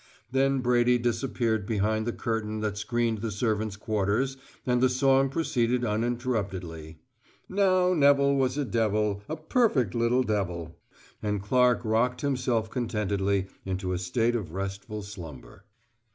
Then 0.31 0.61
Brady 0.61 0.97
disappeared 0.97 1.67
behind 1.67 2.07
the 2.07 2.11
curtain 2.11 2.61
that 2.61 2.75
screened 2.75 3.19
the 3.19 3.29
servants' 3.29 3.77
quarters, 3.77 4.35
and 4.65 4.81
the 4.81 4.89
song 4.89 5.29
proceeded 5.29 5.85
uninterruptedly, 5.85 6.97
"Now 7.47 7.93
Neville 7.93 8.33
was 8.33 8.57
a 8.57 8.65
devil 8.65 9.21
A 9.29 9.37
perfect 9.37 9.93
little 9.93 10.23
devil"; 10.23 10.75
and 11.21 11.39
Clark 11.39 11.81
rocked 11.83 12.21
himself 12.21 12.67
contentedly 12.71 13.45
into 13.63 13.93
a 13.93 13.99
state 13.99 14.35
of 14.35 14.53
restful 14.53 15.03
slumber. 15.03 15.65